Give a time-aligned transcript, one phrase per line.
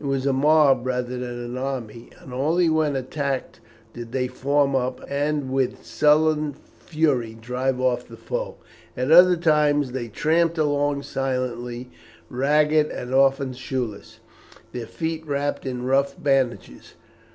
[0.00, 3.60] It was a mob rather than an army, and only when attacked
[3.92, 8.54] did they form up, and with sullen fury drive off the foe.
[8.96, 11.90] At other times they tramped along silently,
[12.30, 14.20] ragged, and often shoeless,
[14.72, 16.94] their feet wrapped in rough bandages.